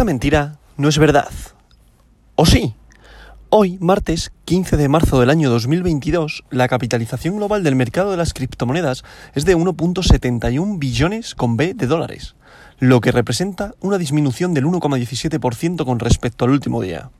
[0.00, 1.28] Esta mentira no es verdad.
[2.34, 2.74] ¿O sí?
[3.50, 8.32] Hoy, martes 15 de marzo del año 2022, la capitalización global del mercado de las
[8.32, 9.04] criptomonedas
[9.34, 12.34] es de 1.71 billones con B de dólares,
[12.78, 17.10] lo que representa una disminución del 1,17% con respecto al último día.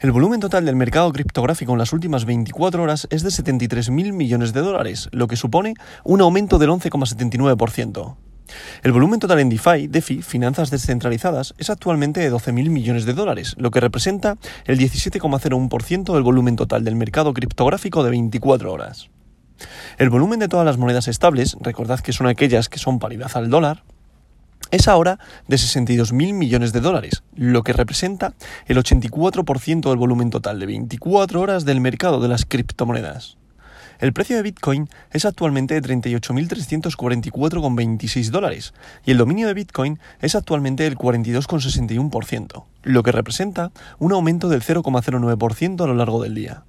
[0.00, 4.52] El volumen total del mercado criptográfico en las últimas 24 horas es de 73.000 millones
[4.52, 8.16] de dólares, lo que supone un aumento del 11,79%.
[8.82, 13.54] El volumen total en DeFi, DeFi, finanzas descentralizadas, es actualmente de 12.000 millones de dólares,
[13.58, 19.10] lo que representa el 17,01% del volumen total del mercado criptográfico de 24 horas.
[19.98, 23.50] El volumen de todas las monedas estables, recordad que son aquellas que son paridad al
[23.50, 23.82] dólar,
[24.70, 28.34] es ahora de 62.000 millones de dólares, lo que representa
[28.66, 33.37] el 84% del volumen total de 24 horas del mercado de las criptomonedas.
[33.98, 38.72] El precio de Bitcoin es actualmente de 38.344,26 dólares
[39.04, 44.62] y el dominio de Bitcoin es actualmente del 42,61%, lo que representa un aumento del
[44.62, 46.62] 0,09% a lo largo del día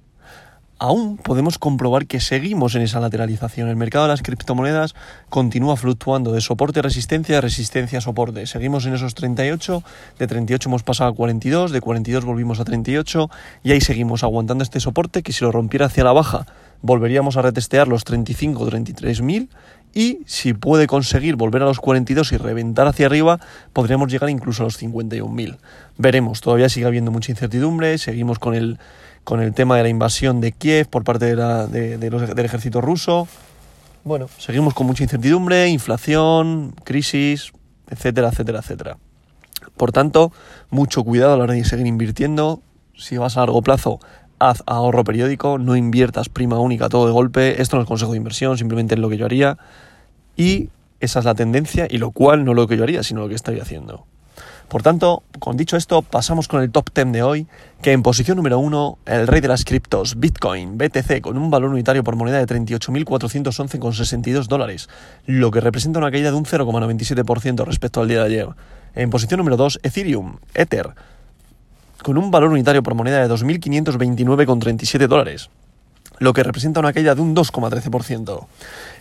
[0.80, 3.68] aún podemos comprobar que seguimos en esa lateralización.
[3.68, 4.94] El mercado de las criptomonedas
[5.28, 8.46] continúa fluctuando de soporte a resistencia, resistencia a soporte.
[8.46, 9.84] Seguimos en esos 38,
[10.18, 13.30] de 38 hemos pasado a 42, de 42 volvimos a 38
[13.62, 16.46] y ahí seguimos aguantando este soporte que si lo rompiera hacia la baja
[16.82, 19.50] volveríamos a retestear los 35 o 33 mil
[19.94, 23.40] y si puede conseguir volver a los 42 y reventar hacia arriba,
[23.72, 25.58] podríamos llegar incluso a los 51.000.
[25.98, 28.78] Veremos, todavía sigue habiendo mucha incertidumbre, seguimos con el
[29.24, 33.28] con el tema de la invasión de Kiev por parte de del ejército ruso.
[34.02, 37.52] Bueno, seguimos con mucha incertidumbre, inflación, crisis,
[37.90, 38.96] etcétera, etcétera, etcétera.
[39.76, 40.32] Por tanto,
[40.70, 42.62] mucho cuidado a la hora de seguir invirtiendo.
[42.94, 44.00] Si vas a largo plazo,
[44.40, 47.62] haz ahorro periódico, no inviertas prima única todo de golpe.
[47.62, 49.58] Esto no es consejo de inversión, simplemente es lo que yo haría.
[50.36, 53.28] Y esa es la tendencia, y lo cual no lo que yo haría, sino lo
[53.28, 54.04] que estoy haciendo.
[54.68, 57.48] Por tanto, con dicho esto, pasamos con el top 10 de hoy,
[57.82, 61.70] que en posición número 1, el rey de las criptos, Bitcoin, BTC, con un valor
[61.70, 64.88] unitario por moneda de 38.411,62 dólares,
[65.26, 68.46] lo que representa una caída de un 0,97% respecto al día de ayer.
[68.94, 70.94] En posición número 2, Ethereum, Ether,
[72.02, 75.50] con un valor unitario por moneda de 2.529,37 dólares,
[76.20, 78.46] lo que representa una caída de un 2,13%.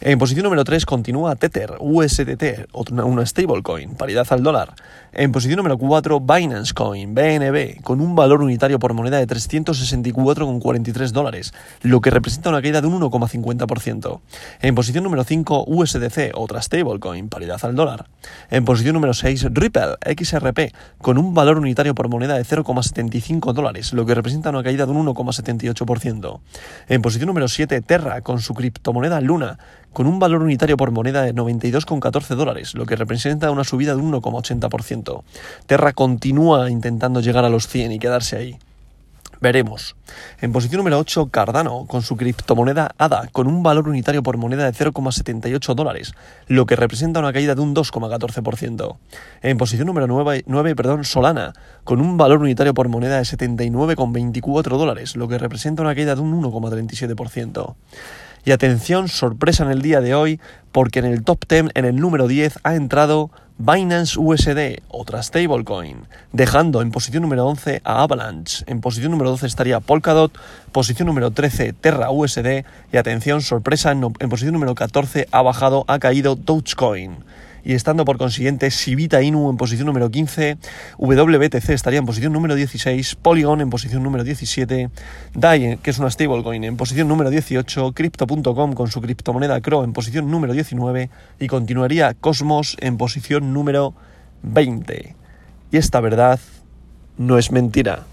[0.01, 4.73] En posición número 3 continúa Tether, USDT, una stablecoin, paridad al dólar.
[5.11, 11.09] En posición número 4 Binance Coin, BNB, con un valor unitario por moneda de 364,43
[11.11, 14.21] dólares, lo que representa una caída de un 1,50%.
[14.61, 18.05] En posición número 5 USDC, otra stablecoin, paridad al dólar.
[18.49, 23.91] En posición número 6 Ripple, XRP, con un valor unitario por moneda de 0,75 dólares,
[23.91, 26.39] lo que representa una caída de un 1,78%.
[26.87, 29.57] En posición número 7, Terra, con su criptomoneda Luna,
[29.93, 34.01] con un valor unitario por moneda de 92,14 dólares, lo que representa una subida de
[34.03, 35.23] 1,80%.
[35.65, 38.59] Terra continúa intentando llegar a los 100 y quedarse ahí.
[39.41, 39.95] Veremos.
[40.41, 44.69] En posición número 8, Cardano, con su criptomoneda ADA, con un valor unitario por moneda
[44.69, 46.13] de 0,78 dólares,
[46.47, 48.97] lo que representa una caída de un 2,14%.
[49.41, 51.53] En posición número 9, 9 perdón, Solana,
[51.85, 56.21] con un valor unitario por moneda de 79,24 dólares, lo que representa una caída de
[56.21, 57.75] un 1,37%.
[58.43, 60.41] Y atención, sorpresa en el día de hoy,
[60.73, 66.05] porque en el top 10, en el número 10, ha entrado Binance USD, otra stablecoin,
[66.31, 70.31] dejando en posición número 11 a Avalanche, en posición número 12 estaría Polkadot,
[70.71, 75.99] posición número 13 Terra USD y atención, sorpresa, en, posición número 14 ha bajado, ha
[75.99, 77.17] caído Dogecoin
[77.63, 80.57] y estando por consiguiente Sivita Inu en posición número 15,
[80.97, 84.89] WBTC estaría en posición número 16, Polygon en posición número 17,
[85.33, 89.93] DAI, que es una stablecoin, en posición número 18, Crypto.com con su criptomoneda CRO en
[89.93, 91.09] posición número 19
[91.39, 93.93] y continuaría Cosmos en posición número
[94.43, 95.15] 20.
[95.71, 96.39] Y esta verdad
[97.17, 98.05] no es mentira.